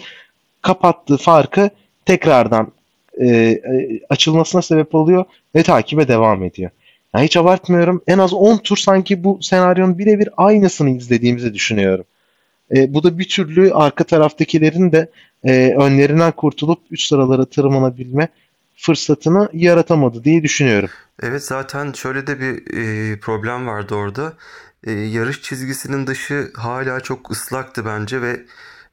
[0.69, 1.71] kapattığı farkı
[2.05, 2.73] tekrardan
[3.21, 6.71] e, e, açılmasına sebep oluyor ve takibe devam ediyor.
[7.15, 8.03] Yani hiç abartmıyorum.
[8.07, 12.05] En az 10 tur sanki bu senaryonun birebir aynısını izlediğimizi düşünüyorum.
[12.77, 15.11] E, bu da bir türlü arka taraftakilerin de
[15.45, 18.29] e, önlerinden kurtulup üst sıralara tırmanabilme
[18.77, 20.91] fırsatını yaratamadı diye düşünüyorum.
[21.23, 24.33] Evet zaten şöyle de bir e, problem vardı orada.
[24.85, 28.41] E, yarış çizgisinin dışı hala çok ıslaktı bence ve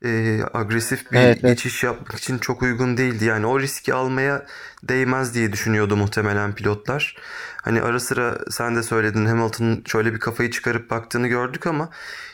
[0.06, 1.56] e, agresif bir evet, evet.
[1.56, 3.26] geçiş yapmak için çok uygun değildi.
[3.26, 4.46] Yani o riski almaya
[4.84, 7.16] değmez diye düşünüyordu muhtemelen pilotlar.
[7.62, 11.90] Hani ara sıra sen de söyledin Hamilton'ın şöyle bir kafayı çıkarıp baktığını gördük ama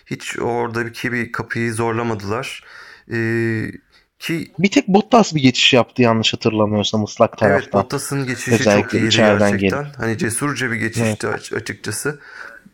[0.05, 2.63] hiç oradaki bir kapıyı zorlamadılar.
[3.11, 3.71] Ee,
[4.19, 7.61] ki bir tek Bottas bir geçiş yaptı yanlış hatırlamıyorsam ıslak taraftan.
[7.63, 9.57] Evet Bottas'ın geçişi Özellikle çok iyiydi gerçekten.
[9.57, 9.99] Gelip.
[9.99, 11.53] Hani cesurca bir geçişti evet.
[11.53, 12.19] açıkçası.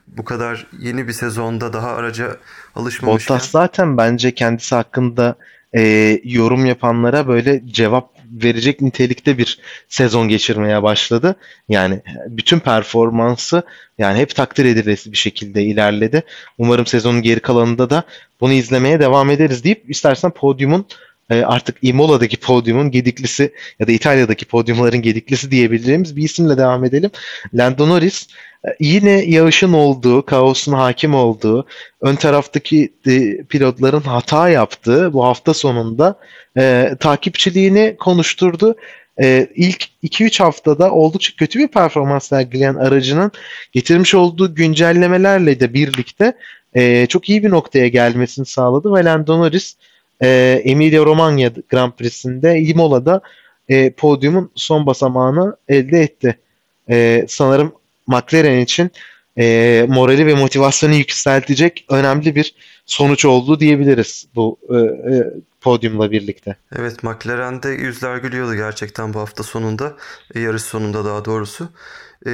[0.07, 2.37] Bu kadar yeni bir sezonda daha araca
[2.75, 3.35] alışmamışken.
[3.35, 5.35] Bottas zaten bence kendisi hakkında
[5.75, 5.81] e,
[6.23, 11.35] yorum yapanlara böyle cevap verecek nitelikte bir sezon geçirmeye başladı.
[11.69, 13.63] Yani bütün performansı
[13.97, 16.23] yani hep takdir edilesi bir şekilde ilerledi.
[16.57, 18.03] Umarım sezonun geri kalanında da
[18.41, 20.85] bunu izlemeye devam ederiz deyip istersen podyumun
[21.29, 27.11] e, artık Imola'daki podyumun gediklisi ya da İtalya'daki podyumların gediklisi diyebileceğimiz bir isimle devam edelim.
[27.53, 28.27] Lando Norris
[28.67, 31.67] e, yine yağışın olduğu, kaosun hakim olduğu,
[32.01, 36.19] ön taraftaki e, pilotların hata yaptığı bu hafta sonunda
[36.57, 38.75] e, takipçiliğini konuşturdu.
[39.21, 43.31] E, ilk 2-3 haftada oldukça kötü bir performans sergileyen aracının
[43.71, 46.33] getirmiş olduğu güncellemelerle de birlikte
[46.73, 49.75] e, çok iyi bir noktaya gelmesini sağladı ve Lando Norris
[50.21, 53.21] e, Emilia Romagna Grand Prix'sinde Imola'da
[53.69, 56.39] e, podyumun son basamağını elde etti.
[56.89, 57.71] E, sanırım
[58.07, 58.91] McLaren için
[59.37, 66.55] e, morali ve motivasyonu yükseltecek önemli bir sonuç oldu diyebiliriz bu e, e, podyumla birlikte.
[66.75, 69.95] Evet McLaren'de yüzler gülüyordu gerçekten bu hafta sonunda.
[70.35, 71.69] E, yarış sonunda daha doğrusu.
[72.25, 72.31] E,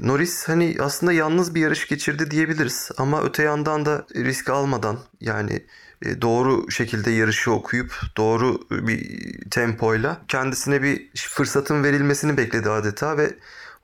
[0.00, 2.90] Norris hani aslında yalnız bir yarış geçirdi diyebiliriz.
[2.98, 5.62] Ama öte yandan da risk almadan yani
[6.04, 13.34] doğru şekilde yarışı okuyup doğru bir tempoyla kendisine bir fırsatın verilmesini bekledi adeta ve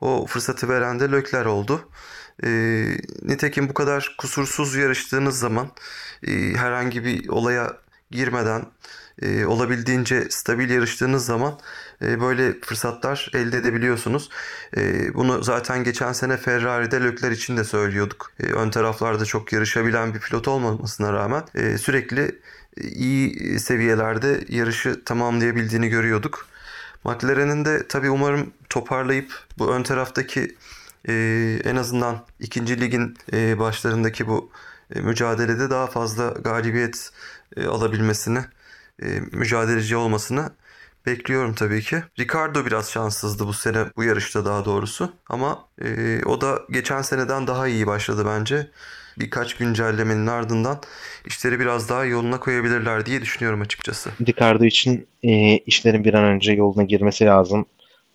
[0.01, 1.89] o fırsatı veren de Lökler oldu.
[2.43, 2.49] E,
[3.21, 5.67] nitekim bu kadar kusursuz yarıştığınız zaman
[6.27, 7.77] e, herhangi bir olaya
[8.11, 8.65] girmeden
[9.21, 11.59] e, olabildiğince stabil yarıştığınız zaman e,
[12.01, 14.29] böyle fırsatlar elde edebiliyorsunuz.
[14.77, 18.31] E, bunu zaten geçen sene Ferrari'de Lökler için de söylüyorduk.
[18.39, 22.39] E, ön taraflarda çok yarışabilen bir pilot olmamasına rağmen e, sürekli
[22.81, 26.47] iyi seviyelerde yarışı tamamlayabildiğini görüyorduk.
[27.03, 30.55] McLaren'in de tabii umarım toparlayıp bu ön taraftaki
[31.07, 31.13] e,
[31.63, 34.51] en azından ikinci ligin e, başlarındaki bu
[34.95, 37.11] e, mücadelede daha fazla galibiyet
[37.57, 38.39] e, alabilmesini,
[39.01, 40.51] e, mücadeleci olmasını
[41.05, 42.03] bekliyorum tabii ki.
[42.19, 47.47] Ricardo biraz şanssızdı bu sene bu yarışta daha doğrusu ama e, o da geçen seneden
[47.47, 48.67] daha iyi başladı bence.
[49.19, 50.81] Birkaç güncellemenin ardından
[51.25, 54.09] işleri biraz daha yoluna koyabilirler diye düşünüyorum açıkçası.
[54.27, 57.65] Ricardo için e, işlerin bir an önce yoluna girmesi lazım.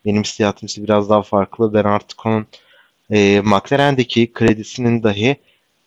[0.05, 1.75] Benim hissiyatım ise biraz daha farklı.
[1.75, 2.47] Ben artık onun
[3.11, 5.37] e, McLaren'deki kredisinin dahi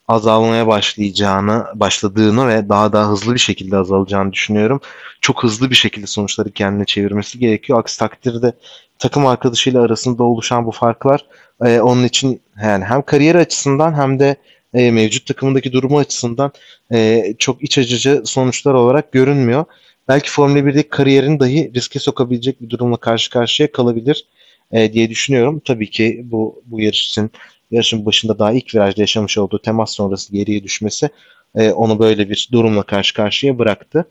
[0.07, 4.81] azalmaya başlayacağını, başladığını ve daha daha hızlı bir şekilde azalacağını düşünüyorum.
[5.21, 7.79] Çok hızlı bir şekilde sonuçları kendine çevirmesi gerekiyor.
[7.79, 8.53] Aksi takdirde
[8.99, 11.25] takım arkadaşıyla arasında oluşan bu farklar
[11.65, 14.35] e, onun için yani hem kariyer açısından hem de
[14.73, 16.51] e, mevcut takımındaki durumu açısından
[16.93, 19.65] e, çok iç acıcı sonuçlar olarak görünmüyor.
[20.07, 24.25] Belki Formula 1'deki kariyerini dahi riske sokabilecek bir durumla karşı karşıya kalabilir
[24.71, 25.61] e, diye düşünüyorum.
[25.65, 27.31] Tabii ki bu bu yarış için
[27.73, 31.09] yarışın başında daha ilk virajda yaşamış olduğu temas sonrası geriye düşmesi
[31.55, 34.05] e, onu böyle bir durumla karşı karşıya bıraktı.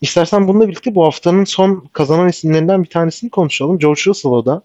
[0.00, 3.78] İstersen bununla birlikte bu haftanın son kazanan isimlerinden bir tanesini konuşalım.
[3.78, 4.62] George Russell o da.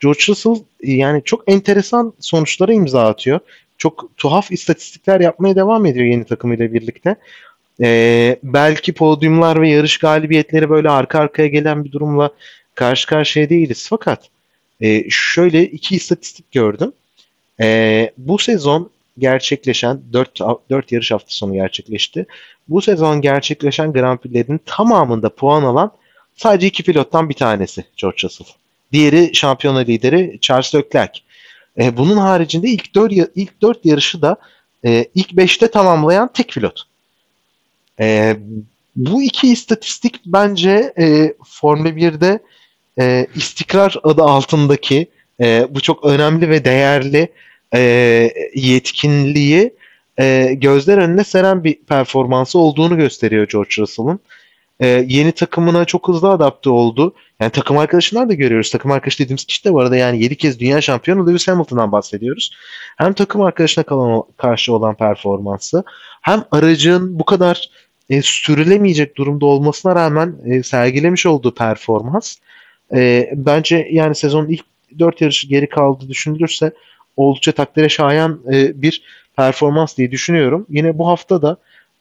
[0.00, 3.40] George Russell yani çok enteresan sonuçlara imza atıyor.
[3.78, 7.16] Çok tuhaf istatistikler yapmaya devam ediyor yeni takımıyla birlikte.
[7.82, 12.30] Ee, belki podyumlar ve yarış galibiyetleri böyle arka arkaya gelen bir durumla
[12.74, 13.86] karşı karşıya değiliz.
[13.90, 14.28] Fakat
[14.80, 16.92] e, şöyle iki istatistik gördüm.
[17.60, 22.26] E, bu sezon gerçekleşen 4, 4 yarış hafta sonu gerçekleşti.
[22.68, 25.92] Bu sezon gerçekleşen Grand Prix'lerin tamamında puan alan
[26.36, 28.46] sadece iki pilottan bir tanesi George Russell.
[28.92, 31.20] Diğeri şampiyona lideri Charles Leclerc.
[31.78, 34.36] E, bunun haricinde ilk 4 ilk 4 yarışı da
[34.84, 36.82] e, ilk 5'te tamamlayan tek pilot.
[38.00, 38.36] E,
[38.96, 42.40] bu iki istatistik bence e, Formula 1'de
[43.00, 45.06] e, istikrar adı altındaki
[45.40, 47.28] e, bu çok önemli ve değerli
[47.74, 47.80] e,
[48.54, 49.74] yetkinliği
[50.18, 54.20] e, gözler önüne seren bir performansı olduğunu gösteriyor George Russell'ın.
[54.80, 57.14] E, yeni takımına çok hızlı adapte oldu.
[57.40, 58.70] Yani takım arkadaşından da görüyoruz.
[58.70, 62.50] Takım arkadaşı dediğimiz kişi de bu arada yani 7 kez dünya şampiyonu Lewis Hamilton'dan bahsediyoruz.
[62.96, 65.84] Hem takım arkadaşına kalan, karşı olan performansı
[66.20, 67.70] hem aracın bu kadar
[68.10, 72.36] e, sürülemeyecek durumda olmasına rağmen e, sergilemiş olduğu performans
[72.94, 74.64] e, bence yani sezonun ilk
[74.98, 76.72] 4 yarışı geri kaldı düşünülürse
[77.20, 79.02] oldukça takdire şayan e, bir
[79.36, 80.66] performans diye düşünüyorum.
[80.70, 81.56] Yine bu hafta da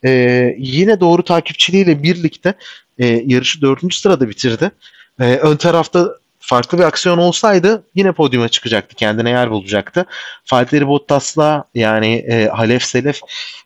[0.06, 0.12] e,
[0.58, 2.54] yine doğru takipçiliğiyle birlikte
[3.00, 3.94] e, yarışı 4.
[3.94, 4.72] sırada bitirdi.
[5.20, 8.96] E, ön tarafta farklı bir aksiyon olsaydı yine podyuma çıkacaktı.
[8.96, 10.06] Kendine yer bulacaktı.
[10.52, 13.22] Valtteri Bottas'la yani e, Halef Selef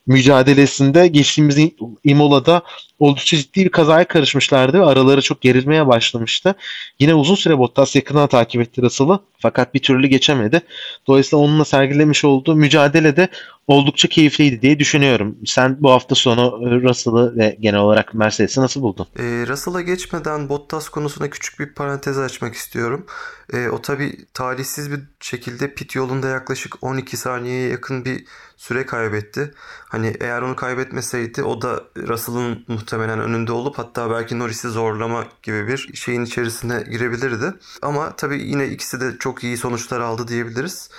[0.08, 1.58] mücadelesinde geçtiğimiz
[2.04, 2.62] Imola'da
[3.04, 4.86] oldukça ciddi bir kazaya karışmışlardı.
[4.86, 6.56] Araları çok gerilmeye başlamıştı.
[7.00, 10.62] Yine uzun süre Bottas yakından takip etti Russell'ı fakat bir türlü geçemedi.
[11.08, 13.28] Dolayısıyla onunla sergilemiş olduğu mücadelede
[13.68, 15.38] oldukça keyifliydi diye düşünüyorum.
[15.46, 19.08] Sen bu hafta sonu e, Russell'ı ve genel olarak Mercedes'i nasıl buldun?
[19.20, 23.06] E, Russell'a geçmeden Bottas konusuna küçük bir parantez açmak istiyorum.
[23.54, 28.26] E, o tabi talihsiz bir şekilde pit yolunda yaklaşık 12 saniyeye yakın bir
[28.63, 29.54] süre kaybetti.
[29.86, 35.67] Hani eğer onu kaybetmeseydi o da Russell'ın muhtemelen önünde olup hatta belki Norris'i zorlama gibi
[35.67, 37.54] bir şeyin içerisine girebilirdi.
[37.82, 40.89] Ama tabii yine ikisi de çok iyi sonuçlar aldı diyebiliriz.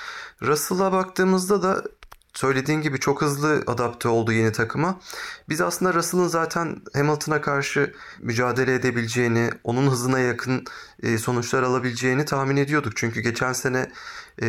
[0.43, 1.85] Russell'a baktığımızda da
[2.35, 5.01] söylediğin gibi çok hızlı adapte oldu yeni takıma.
[5.49, 10.65] Biz aslında Russell'ın zaten Hamilton'a karşı mücadele edebileceğini, onun hızına yakın
[11.03, 12.97] e, sonuçlar alabileceğini tahmin ediyorduk.
[12.97, 13.91] Çünkü geçen sene
[14.43, 14.47] e,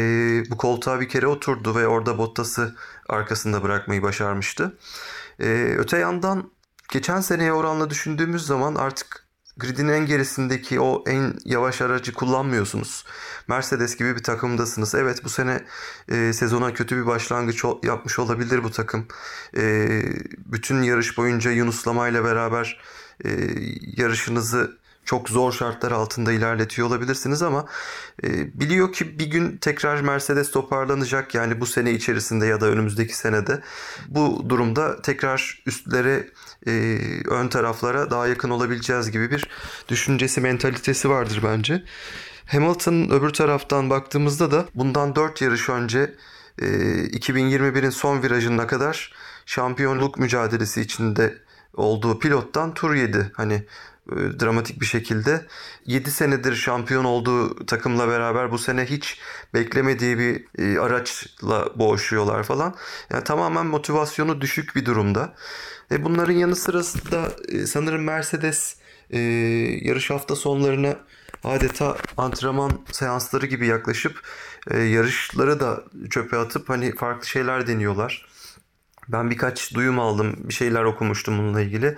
[0.49, 2.75] bu koltuğa bir kere oturdu ve orada Bottas'ı
[3.09, 4.77] arkasında bırakmayı başarmıştı.
[5.39, 6.51] E, öte yandan
[6.91, 9.24] geçen seneye oranla düşündüğümüz zaman artık
[9.57, 13.05] gridin en gerisindeki o en yavaş aracı kullanmıyorsunuz.
[13.47, 14.95] Mercedes gibi bir takımdasınız.
[14.95, 15.63] Evet bu sene
[16.09, 19.07] e, sezona kötü bir başlangıç yapmış olabilir bu takım.
[19.57, 19.87] E,
[20.45, 22.81] bütün yarış boyunca Yunuslama ile beraber
[23.25, 23.29] e,
[23.97, 27.65] yarışınızı çok zor şartlar altında ilerletiyor olabilirsiniz ama
[28.23, 33.17] e, biliyor ki bir gün tekrar Mercedes toparlanacak yani bu sene içerisinde ya da önümüzdeki
[33.17, 33.61] senede
[34.07, 36.29] bu durumda tekrar üstlere
[36.67, 36.71] e,
[37.29, 39.49] ön taraflara daha yakın olabileceğiz gibi bir
[39.89, 41.83] düşüncesi mentalitesi vardır bence.
[42.47, 46.15] Hamilton öbür taraftan baktığımızda da bundan 4 yarış önce
[46.61, 49.13] e, 2021'in son virajına kadar
[49.45, 51.37] şampiyonluk mücadelesi içinde
[51.73, 53.31] olduğu pilottan tur yedi.
[53.33, 53.63] Hani
[54.11, 55.45] dramatik bir şekilde
[55.85, 59.19] 7 senedir şampiyon olduğu takımla beraber bu sene hiç
[59.53, 62.75] beklemediği bir e, araçla boğuşuyorlar falan.
[63.09, 65.33] Yani tamamen motivasyonu düşük bir durumda.
[65.91, 68.75] E bunların yanı sırasında e, sanırım Mercedes
[69.09, 69.19] e,
[69.81, 70.95] yarış hafta sonlarına
[71.43, 74.21] adeta antrenman seansları gibi yaklaşıp
[74.71, 78.27] e, yarışları da çöpe atıp hani farklı şeyler deniyorlar.
[79.07, 81.97] Ben birkaç duyum aldım, bir şeyler okumuştum bununla ilgili.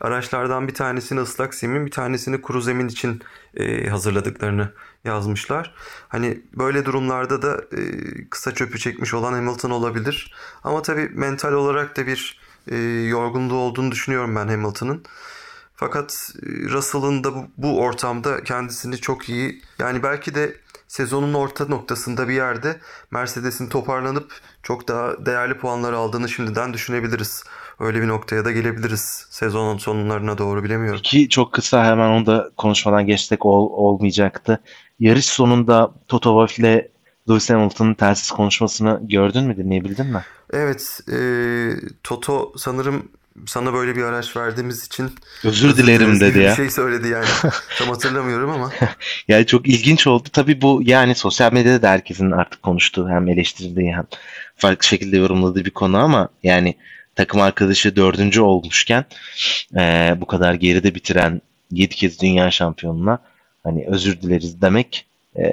[0.00, 3.22] Araçlardan bir tanesini ıslak zemin, bir tanesini kuru zemin için
[3.56, 4.72] e, hazırladıklarını
[5.04, 5.74] yazmışlar.
[6.08, 7.80] Hani böyle durumlarda da e,
[8.30, 10.34] kısa çöpü çekmiş olan Hamilton olabilir.
[10.64, 12.76] Ama tabii mental olarak da bir e,
[13.08, 15.04] yorgunluğu olduğunu düşünüyorum ben Hamilton'ın.
[15.74, 20.56] Fakat e, Russell'ın da bu, bu ortamda kendisini çok iyi yani belki de
[20.88, 22.80] sezonun orta noktasında bir yerde
[23.10, 27.44] Mercedes'in toparlanıp çok daha değerli puanlar aldığını şimdiden düşünebiliriz.
[27.80, 31.00] Öyle bir noktaya da gelebiliriz sezonun sonlarına doğru bilemiyorum.
[31.02, 34.60] Ki çok kısa hemen onu da konuşmadan geçtik ol, olmayacaktı.
[35.00, 36.88] Yarış sonunda Toto Wolff ile
[37.28, 40.24] Lewis Hamilton'ın telsiz konuşmasını gördün mü dinleyebildin mi?
[40.52, 41.18] Evet e,
[42.02, 43.08] Toto sanırım
[43.46, 45.10] sana böyle bir araç verdiğimiz için
[45.44, 46.50] özür dilerim dedi ya.
[46.50, 47.26] Bir şey söyledi yani.
[47.78, 48.72] Tam hatırlamıyorum ama.
[49.28, 50.28] yani çok ilginç oldu.
[50.32, 54.06] Tabii bu yani sosyal medyada da herkesin artık konuştuğu hem eleştirdiği hem
[54.56, 56.76] farklı şekilde yorumladığı bir konu ama yani
[57.16, 59.04] takım arkadaşı dördüncü olmuşken
[59.76, 63.18] e, bu kadar geride bitiren yedi kez dünya şampiyonuna
[63.64, 65.06] hani özür dileriz demek
[65.38, 65.44] e,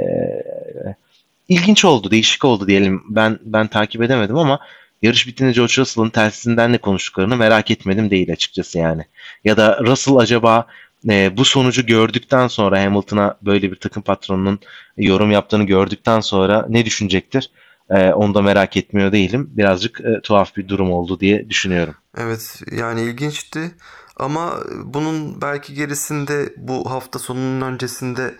[1.49, 3.03] ilginç oldu, değişik oldu diyelim.
[3.09, 4.59] Ben ben takip edemedim ama
[5.01, 9.05] yarış bittiğinde George Russell'ın telsizinden ne konuştuklarını merak etmedim değil açıkçası yani.
[9.43, 10.67] Ya da Russell acaba
[11.09, 14.59] e, bu sonucu gördükten sonra Hamilton'a böyle bir takım patronunun
[14.97, 17.49] yorum yaptığını gördükten sonra ne düşünecektir?
[17.91, 19.49] E, onu da merak etmiyor değilim.
[19.51, 21.95] Birazcık e, tuhaf bir durum oldu diye düşünüyorum.
[22.17, 23.71] Evet yani ilginçti.
[24.17, 28.35] Ama bunun belki gerisinde bu hafta sonunun öncesinde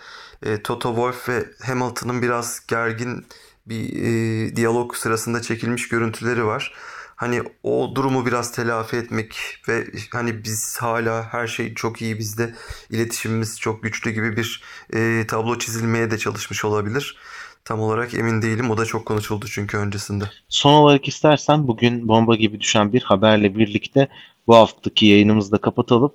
[0.46, 3.26] e, Toto Wolff ve Hamilton'ın biraz gergin
[3.66, 6.74] bir e, diyalog sırasında çekilmiş görüntüleri var.
[7.16, 12.56] Hani o durumu biraz telafi etmek ve hani biz hala her şey çok iyi bizde
[12.90, 17.18] iletişimimiz çok güçlü gibi bir e, tablo çizilmeye de çalışmış olabilir.
[17.66, 18.72] Tam olarak emin değilim.
[18.72, 20.24] O da çok konuşuldu çünkü öncesinde.
[20.50, 24.08] Son olarak istersen bugün bomba gibi düşen bir haberle birlikte
[24.48, 26.14] bu haftaki yayınımızı da kapatalım.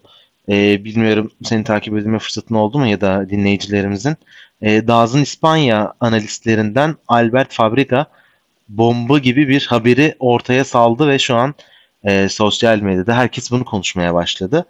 [0.48, 4.16] Ee, bilmiyorum seni takip edilme fırsatın oldu mu ya da dinleyicilerimizin.
[4.62, 8.06] Ee, Daz'ın İspanya analistlerinden Albert Fabrica
[8.68, 11.54] bomba gibi bir haberi ortaya saldı ve şu an
[12.04, 14.66] e, sosyal medyada herkes bunu konuşmaya başladı.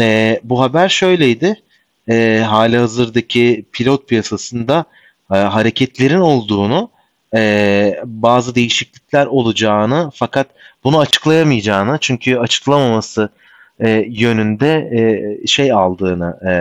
[0.00, 1.62] E, bu haber şöyleydi.
[2.08, 4.84] E, hali hazırdaki pilot piyasasında
[5.32, 6.90] e, hareketlerin olduğunu,
[7.34, 10.46] e, bazı değişiklikler olacağını fakat
[10.84, 13.28] bunu açıklayamayacağını çünkü açıklamaması
[13.80, 16.52] e, yönünde e, şey aldığını, e,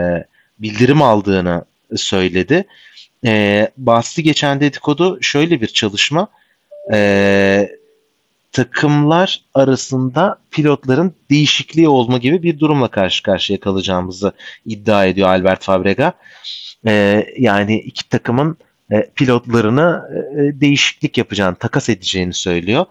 [0.60, 2.66] bildirim aldığını söyledi.
[3.26, 6.28] E, bahsi geçen dedikodu şöyle bir çalışma.
[6.94, 7.80] E,
[8.52, 14.32] takımlar arasında pilotların değişikliği olma gibi bir durumla karşı karşıya kalacağımızı
[14.66, 16.14] iddia ediyor Albert Fabrega.
[16.88, 18.58] E, yani iki takımın
[18.92, 22.86] e, pilotlarını e, değişiklik yapacağını, takas edeceğini söylüyor.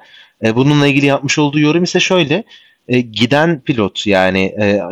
[0.45, 2.45] E, bununla ilgili yapmış olduğu yorum ise şöyle.
[2.89, 4.83] E, giden pilot yani e,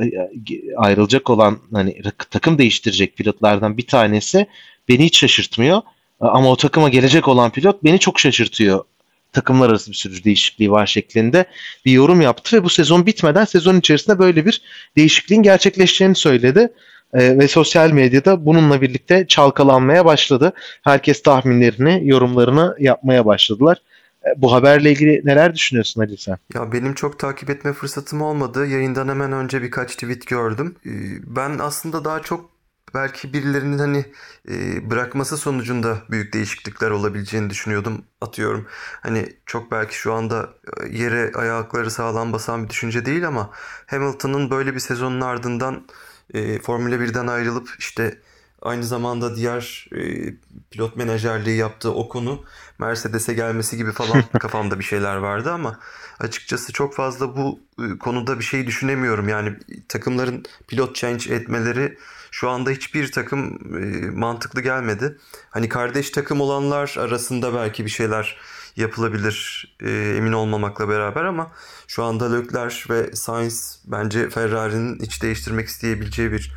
[0.77, 4.47] ayrılacak olan hani takım değiştirecek pilotlardan bir tanesi
[4.89, 5.83] beni hiç şaşırtmıyor.
[6.21, 8.85] Ama o takıma gelecek olan pilot beni çok şaşırtıyor.
[9.33, 11.45] Takımlar arası bir sürü değişikliği var şeklinde
[11.85, 14.63] bir yorum yaptı ve bu sezon bitmeden sezon içerisinde böyle bir
[14.97, 16.73] değişikliğin gerçekleşeceğini söyledi.
[17.17, 20.53] Ee, ve sosyal medyada bununla birlikte çalkalanmaya başladı.
[20.83, 23.83] Herkes tahminlerini, yorumlarını yapmaya başladılar.
[24.27, 26.39] Ee, bu haberle ilgili neler düşünüyorsun Ali sen?
[26.55, 28.67] Ya benim çok takip etme fırsatım olmadı.
[28.67, 30.77] Yayından hemen önce birkaç tweet gördüm.
[30.87, 30.91] Ee,
[31.37, 32.51] ben aslında daha çok
[32.95, 34.05] belki birilerinin hani
[34.49, 38.05] e, bırakması sonucunda büyük değişiklikler olabileceğini düşünüyordum.
[38.21, 38.67] Atıyorum
[39.03, 40.49] hani çok belki şu anda
[40.83, 43.51] e, yere ayakları sağlam basan bir düşünce değil ama
[43.87, 45.87] Hamilton'ın böyle bir sezonun ardından
[46.35, 48.19] e, Formula 1'den ayrılıp işte
[48.63, 50.35] aynı zamanda diğer e,
[50.71, 52.45] pilot menajerliği yaptığı o konu
[52.79, 55.81] Mercedes'e gelmesi gibi falan kafamda bir şeyler vardı ama
[56.19, 59.29] açıkçası çok fazla bu e, konuda bir şey düşünemiyorum.
[59.29, 59.57] Yani
[59.89, 61.99] takımların pilot change etmeleri
[62.31, 65.19] şu anda hiçbir takım e, mantıklı gelmedi.
[65.51, 68.37] Hani kardeş takım olanlar arasında belki bir şeyler
[68.77, 71.53] yapılabilir e, emin olmamakla beraber ama
[71.87, 76.53] şu anda Leclerc ve Sainz bence Ferrari'nin hiç değiştirmek isteyebileceği bir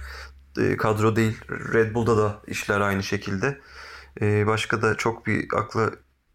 [0.57, 1.37] e, kadro değil.
[1.49, 3.57] Red Bull'da da işler aynı şekilde.
[4.21, 5.91] E, başka da çok bir akla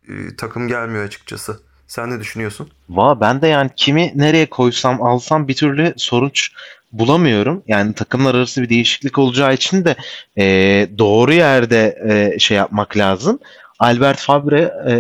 [0.09, 1.61] e, takım gelmiyor açıkçası.
[1.87, 2.70] Sen ne düşünüyorsun?
[2.88, 6.51] Va ben de yani kimi nereye koysam alsam bir türlü sonuç
[6.92, 7.62] bulamıyorum.
[7.66, 9.97] Yani takımlar arası bir değişiklik olacağı için de
[10.38, 10.44] e,
[10.99, 13.38] doğru yerde e, şey yapmak lazım.
[13.79, 14.95] Albert Fabre e,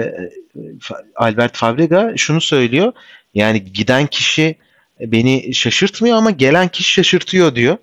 [1.16, 2.92] Albert Fabrega şunu söylüyor.
[3.34, 4.56] Yani giden kişi
[5.00, 7.76] beni şaşırtmıyor ama gelen kişi şaşırtıyor diyor.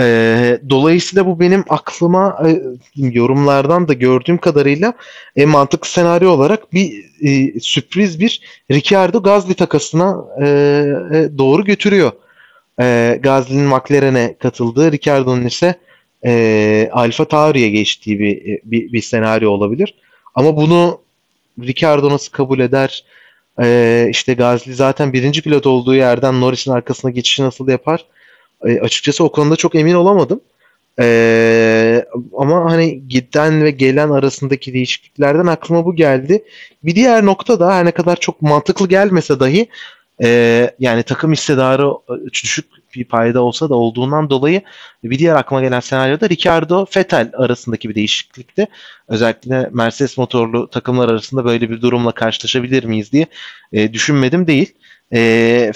[0.00, 2.62] E, dolayısıyla bu benim aklıma e,
[2.96, 4.92] yorumlardan da gördüğüm kadarıyla
[5.36, 12.12] en mantıklı senaryo olarak bir e, sürpriz bir Ricardo Gazli takasına e, e, doğru götürüyor.
[12.80, 15.74] E, Gazli'nin McLaren'e katıldığı, Ricardo'nun ise
[16.24, 19.94] e, Alfa Tauri'ye geçtiği bir, bir, bir senaryo olabilir.
[20.36, 21.00] Ama bunu
[21.60, 23.04] Ricardo nasıl kabul eder?
[23.62, 28.04] E, işte Gazli zaten birinci pilot olduğu yerden Norris'in arkasına geçişi nasıl yapar?
[28.66, 30.40] E, açıkçası o konuda çok emin olamadım.
[31.00, 32.04] E,
[32.38, 36.44] ama hani giden ve gelen arasındaki değişikliklerden aklıma bu geldi.
[36.84, 39.68] Bir diğer nokta da her ne kadar çok mantıklı gelmese dahi
[40.22, 41.90] e, yani takım hissedarı
[42.32, 44.62] düşük bir payda olsa da olduğundan dolayı
[45.04, 48.66] bir diğer aklıma gelen senaryoda Ricardo Vettel arasındaki bir değişiklikti.
[49.08, 53.26] Özellikle Mercedes motorlu takımlar arasında böyle bir durumla karşılaşabilir miyiz diye
[53.72, 54.74] e, düşünmedim değil.
[55.12, 55.18] E,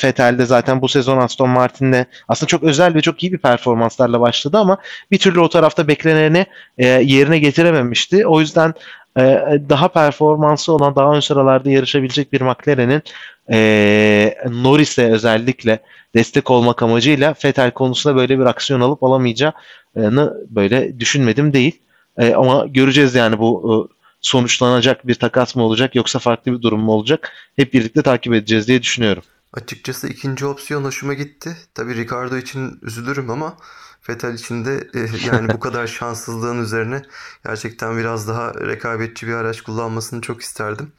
[0.05, 4.21] Vettel de zaten bu sezon Aston Martin'le aslında çok özel ve çok iyi bir performanslarla
[4.21, 4.79] başladı ama
[5.11, 6.47] bir türlü o tarafta bekleneni
[6.79, 8.27] e, yerine getirememişti.
[8.27, 8.75] O yüzden
[9.69, 13.03] daha performansı olan daha ön sıralarda yarışabilecek bir McLaren'in
[13.53, 15.83] e, Norris'e özellikle
[16.15, 21.81] destek olmak amacıyla Vettel konusunda böyle bir aksiyon alıp alamayacağını böyle düşünmedim değil.
[22.19, 23.75] E, ama göreceğiz yani bu e,
[24.21, 27.33] sonuçlanacak bir takas mı olacak yoksa farklı bir durum mu olacak?
[27.57, 29.23] Hep birlikte takip edeceğiz diye düşünüyorum.
[29.53, 31.57] Açıkçası ikinci opsiyon hoşuma gitti.
[31.75, 33.57] Tabii Ricardo için üzülürüm ama
[34.09, 37.03] Vettel için de e, yani bu kadar şanssızlığın üzerine
[37.47, 40.93] gerçekten biraz daha rekabetçi bir araç kullanmasını çok isterdim.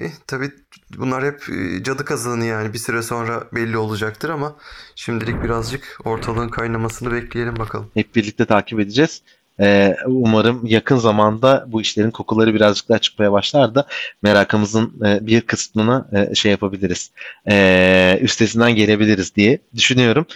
[0.00, 0.50] E, tabii
[0.98, 4.56] bunlar hep e, cadı kazanı yani bir süre sonra belli olacaktır ama
[4.94, 7.90] şimdilik birazcık ortalığın kaynamasını bekleyelim bakalım.
[7.94, 9.22] Hep birlikte takip edeceğiz.
[9.60, 13.86] E, umarım yakın zamanda bu işlerin kokuları birazcık daha çıkmaya başlar da
[14.22, 17.10] merakımızın e, bir kısmını e, şey yapabiliriz.
[17.50, 20.26] E, üstesinden gelebiliriz diye düşünüyorum.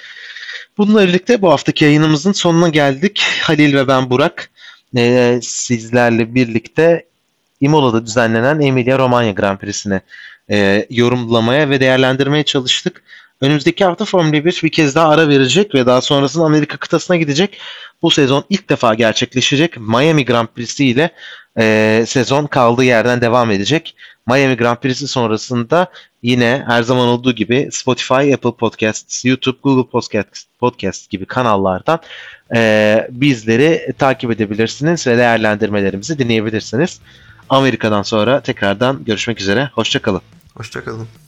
[0.79, 3.23] Bununla birlikte bu haftaki yayınımızın sonuna geldik.
[3.43, 4.51] Halil ve ben Burak
[4.97, 7.07] e, sizlerle birlikte
[7.61, 10.01] Imola'da düzenlenen Emilia Romagna Grand Prix'sini
[10.51, 13.03] e, yorumlamaya ve değerlendirmeye çalıştık.
[13.41, 17.59] Önümüzdeki hafta Formula 1 bir kez daha ara verecek ve daha sonrasında Amerika kıtasına gidecek.
[18.03, 21.11] Bu sezon ilk defa gerçekleşecek Miami Grand Prix'si ile
[21.59, 23.95] e, sezon kaldığı yerden devam edecek.
[24.27, 25.87] Miami Grand Prix'si sonrasında
[26.23, 32.01] yine her zaman olduğu gibi Spotify, Apple Podcasts, YouTube, Google Podcast, Podcast gibi kanallardan
[32.55, 37.01] e, bizleri takip edebilirsiniz ve değerlendirmelerimizi dinleyebilirsiniz.
[37.49, 39.71] Amerika'dan sonra tekrardan görüşmek üzere.
[39.75, 40.23] Hoşçakalın.
[40.57, 41.24] Hoşçakalın.